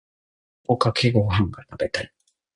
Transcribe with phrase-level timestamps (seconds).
[0.65, 2.11] 卵かけご飯が食べたい。